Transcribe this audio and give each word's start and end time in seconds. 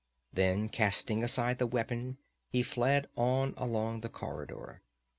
Then 0.33 0.67
casting 0.67 1.23
aside 1.23 1.59
the 1.59 1.67
weapon 1.67 2.17
he 2.49 2.63
fled 2.63 3.07
on 3.15 3.53
along 3.55 4.01
the 4.01 4.09
corridor. 4.09 4.81